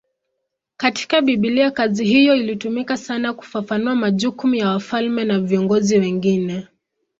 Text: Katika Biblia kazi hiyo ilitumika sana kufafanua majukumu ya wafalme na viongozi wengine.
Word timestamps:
Katika 0.77 1.21
Biblia 1.21 1.71
kazi 1.71 2.05
hiyo 2.05 2.35
ilitumika 2.35 2.97
sana 2.97 3.33
kufafanua 3.33 3.95
majukumu 3.95 4.55
ya 4.55 4.69
wafalme 4.69 5.23
na 5.25 5.39
viongozi 5.39 5.97
wengine. 5.99 6.67